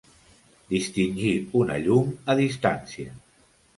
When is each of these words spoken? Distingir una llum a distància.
Distingir 0.69 1.33
una 1.61 1.77
llum 1.85 2.09
a 2.35 2.37
distància. 2.41 3.15